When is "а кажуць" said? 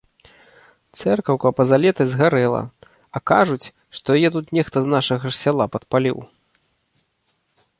3.19-3.71